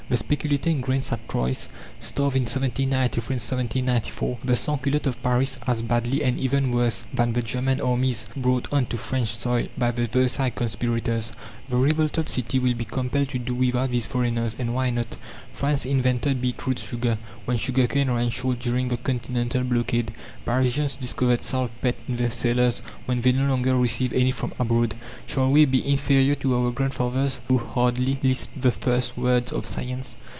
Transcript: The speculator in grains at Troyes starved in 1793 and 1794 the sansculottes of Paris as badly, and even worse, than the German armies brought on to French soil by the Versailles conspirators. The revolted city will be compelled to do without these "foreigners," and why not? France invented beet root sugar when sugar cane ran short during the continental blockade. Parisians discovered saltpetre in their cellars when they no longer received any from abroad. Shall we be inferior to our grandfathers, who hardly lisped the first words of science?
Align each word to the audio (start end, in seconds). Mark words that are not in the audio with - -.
The 0.11 0.17
speculator 0.17 0.69
in 0.69 0.81
grains 0.81 1.13
at 1.13 1.25
Troyes 1.29 1.69
starved 2.01 2.35
in 2.35 2.41
1793 2.41 3.33
and 3.33 3.41
1794 4.11 4.39
the 4.43 4.57
sansculottes 4.57 5.07
of 5.07 5.23
Paris 5.23 5.57
as 5.65 5.81
badly, 5.81 6.21
and 6.21 6.37
even 6.37 6.73
worse, 6.73 7.05
than 7.13 7.31
the 7.31 7.41
German 7.41 7.79
armies 7.79 8.27
brought 8.35 8.67
on 8.73 8.87
to 8.87 8.97
French 8.97 9.29
soil 9.29 9.69
by 9.77 9.91
the 9.91 10.07
Versailles 10.07 10.49
conspirators. 10.49 11.31
The 11.69 11.77
revolted 11.77 12.27
city 12.27 12.59
will 12.59 12.73
be 12.73 12.83
compelled 12.83 13.29
to 13.29 13.39
do 13.39 13.55
without 13.55 13.91
these 13.91 14.05
"foreigners," 14.07 14.53
and 14.59 14.75
why 14.75 14.89
not? 14.89 15.15
France 15.53 15.85
invented 15.85 16.41
beet 16.41 16.67
root 16.67 16.79
sugar 16.79 17.17
when 17.45 17.55
sugar 17.55 17.87
cane 17.87 18.09
ran 18.11 18.31
short 18.31 18.59
during 18.59 18.89
the 18.89 18.97
continental 18.97 19.63
blockade. 19.63 20.11
Parisians 20.43 20.97
discovered 20.97 21.45
saltpetre 21.45 22.01
in 22.09 22.17
their 22.17 22.29
cellars 22.31 22.81
when 23.05 23.21
they 23.21 23.31
no 23.31 23.47
longer 23.47 23.77
received 23.77 24.11
any 24.11 24.31
from 24.31 24.51
abroad. 24.59 24.93
Shall 25.25 25.49
we 25.49 25.63
be 25.63 25.87
inferior 25.87 26.35
to 26.35 26.57
our 26.57 26.71
grandfathers, 26.71 27.39
who 27.47 27.59
hardly 27.59 28.19
lisped 28.21 28.59
the 28.61 28.71
first 28.73 29.15
words 29.17 29.53
of 29.53 29.65
science? 29.65 29.99